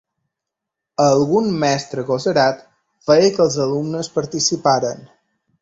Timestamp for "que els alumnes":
3.37-4.13